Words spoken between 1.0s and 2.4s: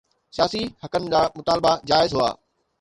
جا مطالبا جائز هئا